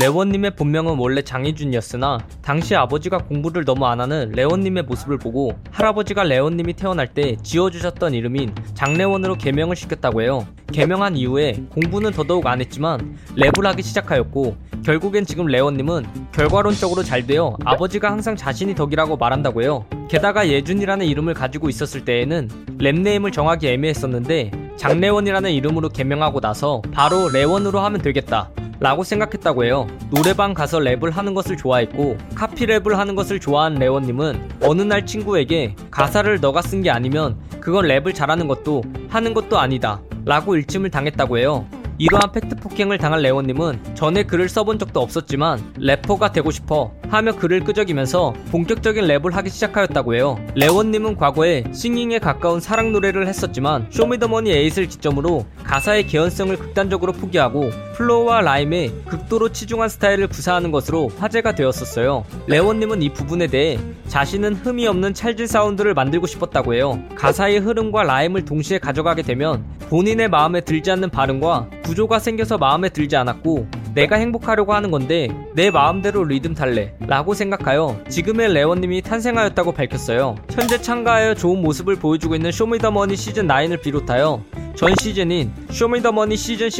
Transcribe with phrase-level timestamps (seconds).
[0.00, 6.72] 래원님의 본명은 원래 장희준이었으나 당시 아버지가 공부를 너무 안 하는 래원님의 모습을 보고 할아버지가 래원님이
[6.72, 10.46] 태어날 때 지어주셨던 이름인 장래원으로 개명을 시켰다고 해요.
[10.72, 17.58] 개명한 이후에 공부는 더더욱 안 했지만 랩을 하기 시작하였고 결국엔 지금 래원님은 결과론적으로 잘 되어
[17.62, 19.84] 아버지가 항상 자신의 덕이라고 말한다고 해요.
[20.08, 22.48] 게다가 희준이라는 이름을 가지고 있었을 때에는
[22.78, 28.48] 랩네임을 정하기 애매했었는데 장래원이라는 이름으로 개명하고 나서 바로 래원으로 하면 되겠다.
[28.82, 29.86] 라고 생각했다고 해요.
[30.10, 36.40] 노래방 가서 랩을 하는 것을 좋아했고 카피랩을 하는 것을 좋아한 래원님은 어느 날 친구에게 가사를
[36.40, 40.02] 너가 쓴 게 아니면 그건 랩을 잘하는 것도 하는 것도 아니다.
[40.24, 41.64] 라고 일침을 당했다고 해요.
[41.98, 47.60] 이러한 팩트 폭행을 당한 래원님은 전에 글을 써본 적도 없었지만 래퍼가 되고 싶어 하며 글을
[47.60, 50.38] 끄적이면서 본격적인 랩을 하기 시작하였다고 해요.
[50.54, 58.40] 래원님은 과거에 singing에 가까운 사랑 노래를 했었지만 쇼미더머니 에잇을 기점으로 가사의 개연성을 극단적으로 포기하고 flow와
[58.40, 62.24] 라임에 극도로 치중한 스타일을 구사하는 것으로 화제가 되었었어요.
[62.46, 66.98] 래원님은 이 부분에 대해 자신은 흠이 없는 찰진 사운드를 만들고 싶었다고 해요.
[67.14, 73.16] 가사의 흐름과 라임을 동시에 가져가게 되면 본인의 마음에 들지 않는 발음과 구조가 생겨서 마음에 들지
[73.16, 80.36] 않았고 내가 행복하려고 하는 건데 내 마음대로 리듬 탈래 라고 생각하여 지금의 래원님이 탄생하였다고 밝혔어요.
[80.50, 84.42] 현재 참가하여 좋은 모습을 보여주고 있는 쇼미더머니 시즌 9을 비롯하여
[84.74, 86.72] 전 시즌인 쇼미더머니 시즌 6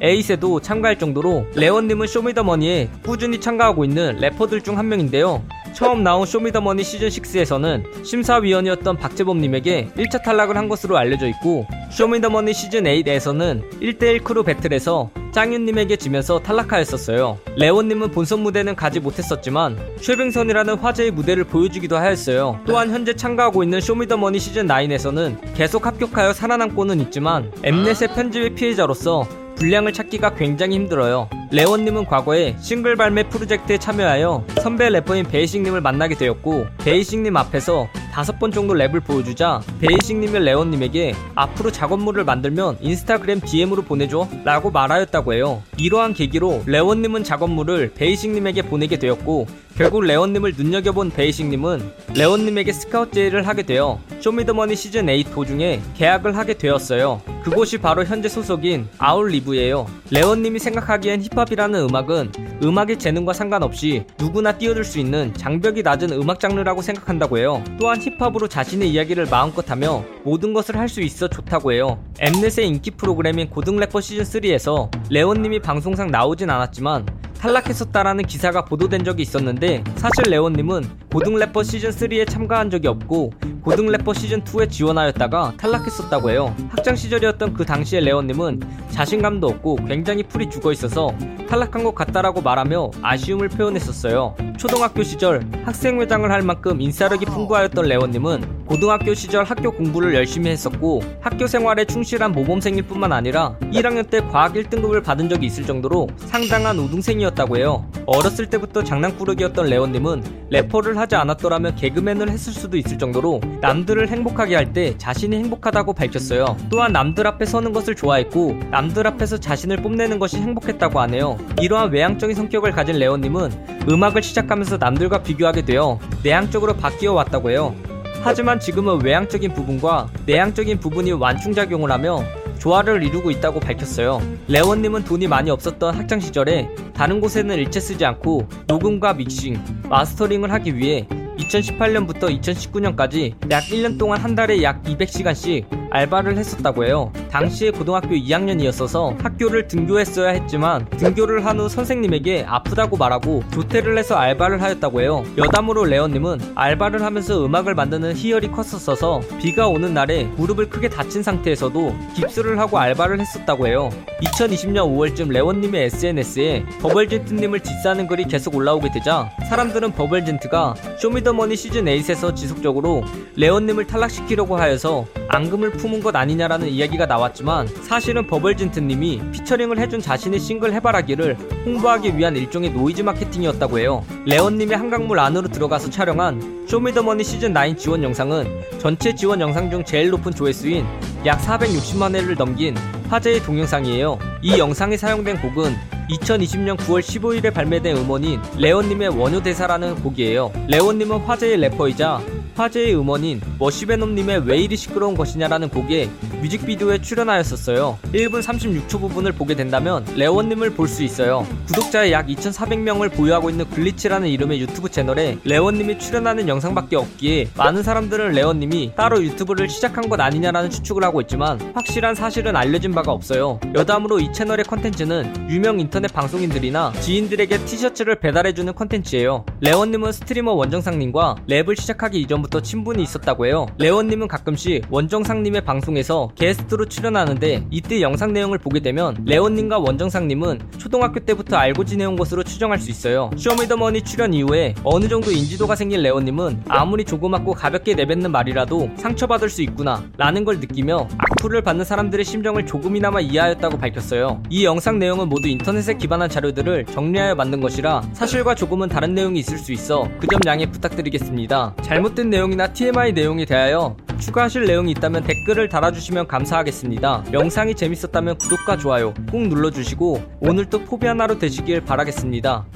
[0.00, 5.42] 8에도 참가할 정도로 래원님은 쇼미더머니에 꾸준히 참가하고 있는 래퍼들 중 한 명인데요.
[5.76, 12.84] 처음 나온 쇼미더머니 시즌 6에서는 심사위원이었던 박재범님에게 1차 탈락을 한 것으로 알려져 있고 쇼미더머니 시즌
[12.84, 17.38] 8에서는 1대1 크루 배틀에서 짱유님에게 지면서 탈락하였었어요.
[17.58, 22.58] 래원님은 본선 무대는 가지 못했었지만 쇄빙선이라는 화제의 무대를 보여주기도 하였어요.
[22.64, 29.92] 또한 현재 참가하고 있는 쇼미더머니 시즌 9에서는 계속 합격하여 살아남고는 있지만 엠넷의 편집의 피해자로서 분량을
[29.92, 31.28] 찾기가 굉장히 힘들어요.
[31.50, 38.50] 래원님은 과거에 싱글 발매 프로젝트에 참여하여 선배 래퍼인 베이식님을 만나게 되었고 베이식님 앞에서 다섯 번
[38.50, 45.62] 정도 랩을 보여주자 베이식님이 래원님에게 앞으로 작업물을 만들면 인스타그램 DM으로 보내줘 라고 말하였다고 해요.
[45.76, 53.62] 이러한 계기로 래원님은 작업물을 베이식님에게 보내게 되었고 결국 래원님을 눈여겨본 베이식님은 래원님에게 스카우트 제의를 하게
[53.62, 57.20] 되어 쇼미더머니 시즌 8 도중에 계약을 하게 되었어요.
[57.44, 59.86] 그곳이 바로 현재 소속인 아웃리브예요.
[60.10, 62.32] 래원님이 생각하기엔 힙합이라는 음악은
[62.64, 67.62] 음악의 재능과 상관없이 누구나 뛰어들 수 있는 장벽이 낮은 음악 장르라고 생각한다고 해요.
[67.78, 71.98] 또한 힙합으로 자신의 이야기를 마음껏 하며 모든 것을 할 수 있어 좋다고 해요.
[72.20, 77.04] 엠넷의 인기 프로그램인 고등 래퍼 시즌 3에서 레원님이 방송상 나오진 않았지만
[77.40, 83.32] 탈락했었다라는 기사가 보도된 적이 있었는데 사실 레온님은 고등 래퍼 시즌 3에 참가한 적이 없고
[83.66, 86.54] 고등 래퍼 시즌 2에 지원하였다가 탈락했었다고 해요.
[86.68, 88.60] 학창 시절이었던 그 당시의 레온님은
[88.90, 91.12] 자신감도 없고 굉장히 풀이 죽어 있어서
[91.48, 94.36] 탈락한 것 같다라고 말하며 아쉬움을 표현했었어요.
[94.56, 101.46] 초등학교 시절 학생회장을 할 만큼 인싸력이 풍부하였던 레원님은 고등학교 시절 학교 공부를 열심히 했었고 학교
[101.46, 107.56] 생활에 충실한 모범생일 뿐만 아니라 1학년 때 과학 1등급을 받은 적이 있을 정도로 상당한 우등생이었다고
[107.58, 107.88] 해요.
[108.06, 114.66] 어렸을 때부터 장난꾸러기였던 레원님은 래퍼를 하지 않았더라면 개그맨을 했을 수도 있을 정도로 남들을 행복하게 할
[114.72, 116.56] 때 자신이 행복하다고 밝혔어요.
[116.68, 121.38] 또한 남들 앞에 서는 것을 좋아했고 남들 앞에서 자신을 뽐내는 것이 행복했다고 하네요.
[121.62, 127.74] 이러한 외향적인 성격을 가진 레원님은 음악을 시작하면서 남들과 비교하게 되어 내향적으로 바뀌어 왔다고 해요.
[128.22, 132.24] 하지만 지금은 외향적인 부분과 내향적인 부분이 완충작용을 하며
[132.58, 134.20] 조화를 이루고 있다고 밝혔어요.
[134.48, 140.76] 레원님은 돈이 많이 없었던 학창 시절에 다른 곳에는 일체 쓰지 않고 녹음과 믹싱, 마스터링을 하기
[140.76, 141.06] 위해
[141.38, 147.12] 2018년부터 2019년까지 약 1년 동안 한 달에 약 200시간씩 알바를 했었다고 해요.
[147.30, 154.60] 당시에 고등학교 2학년이었어서 학교를 등교했어야 했지만 등교를 한 후 선생님에게 아프다고 말하고 조퇴를 해서 알바를
[154.60, 155.24] 하였다고 해요.
[155.38, 161.94] 여담으로 레온님은 알바를 하면서 음악을 만드는 희열이 컸었어서 비가 오는 날에 무릎을 크게 다친 상태에서도
[162.14, 163.88] 깁스를 하고 알바를 했었다고 해요.
[164.22, 172.34] 2020년 5월쯤 래원님의 SNS에 버벌진트님을 디스하는 글이 계속 올라오게 되자 사람들은 버벌진트가 쇼미더머니 시즌 8에서
[172.36, 173.02] 지속적으로
[173.36, 175.06] 래원님을 탈락시키려고 하여서
[175.36, 181.36] 앙금을 품은 것 아니냐라는 이야기가 나왔지만 사실은 버벌진트님이 피처링을 해준 자신의 싱글 해바라기를
[181.66, 184.02] 홍보하기 위한 일종의 노이즈 마케팅이었다고 해요.
[184.24, 188.46] 래원님이 한강물 안으로 들어가서 촬영한 쇼미더머니 시즌 9 지원 영상은
[188.78, 190.86] 전체 지원 영상 중 제일 높은 조회수인
[191.26, 192.74] 약 460만 회를 넘긴
[193.10, 194.18] 화제의 동영상이에요.
[194.42, 195.76] 이 영상에 사용된 곡은
[196.10, 200.52] 2020년 9월 15일에 발매된 음원인 래원님의 원효대사라는 곡이에요.
[200.68, 202.20] 래원님은 화제의 래퍼이자
[202.56, 206.08] 화제의 음원인 머쉬베놈님의 왜 이리 시끄러운 것이냐라는 곡에
[206.46, 207.98] 뮤직비디오에 출연하였었어요.
[208.12, 211.44] 1분 36초 부분을 보게 된다면 래원님을 볼 수 있어요.
[211.66, 218.30] 구독자의 약 2,400명을 보유하고 있는 글리치라는 이름의 유튜브 채널에 래원님이 출연하는 영상밖에 없기에 많은 사람들은
[218.32, 223.58] 래원님이 따로 유튜브를 시작한 것 아니냐라는 추측을 하고 있지만 확실한 사실은 알려진 바가 없어요.
[223.74, 229.44] 여담으로 이 채널의 컨텐츠는 유명 인터넷 방송인들이나 지인들에게 티셔츠를 배달해주는 컨텐츠예요.
[229.62, 233.66] 래원님은 스트리머 원정상님과 랩을 시작하기 이전부터 친분이 있었다고 해요.
[233.78, 241.56] 래원님은 가끔씩 원정상님의 방송에서 게스트로 출연하는데 이때 영상 내용을 보게 되면 래원님과 원정상님은 초등학교 때부터
[241.56, 243.30] 알고 지내온 것으로 추정할 수 있어요.
[243.36, 249.62] 쇼미더머니 출연 이후에 어느 정도 인지도가 생긴 래원님은 아무리 조그맣고 가볍게 내뱉는 말이라도 상처받을 수
[249.62, 254.42] 있구나 라는 걸 느끼며 악플을 받는 사람들의 심정을 조금이나마 이해하였다고 밝혔어요.
[254.50, 259.58] 이 영상 내용은 모두 인터넷에 기반한 자료들을 정리하여 만든 것이라 사실과 조금은 다른 내용이 있을
[259.58, 261.76] 수 있어 그 점 양해 부탁드리겠습니다.
[261.82, 267.24] 잘못된 내용이나 TMI 내용에 대하여 추가하실 내용이 있다면 댓글을 달아주시면 감사하겠습니다.
[267.32, 272.66] 영상이 재밌었다면 구독과 좋아요 꼭 눌러주시고 오늘도 포비 하나로 되시길 바라겠습니다.